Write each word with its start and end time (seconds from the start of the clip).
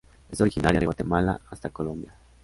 Es 0.31 0.41
originaria 0.41 0.79
de 0.79 0.87
Guatemala 0.87 1.41
hasta 1.51 1.69
Colombia. 1.69 2.15